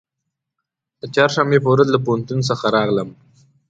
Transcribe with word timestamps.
د 0.99 1.01
چهارشنبې 1.15 1.59
په 1.63 1.69
ورځ 1.73 1.87
له 1.91 1.99
پوهنتون 2.05 2.39
څخه 2.49 2.65
راغلم. 2.75 3.09